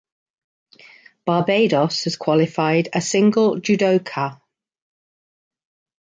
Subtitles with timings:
[1.25, 4.41] Barbados has qualified a single judoka.